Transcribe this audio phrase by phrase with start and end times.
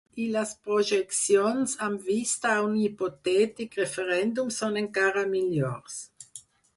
[0.21, 5.99] I les projeccions amb vista a un hipotètic referèndum són encara millors.